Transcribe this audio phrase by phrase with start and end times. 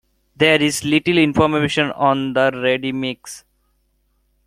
[0.35, 3.43] There is little information on the Radimichs.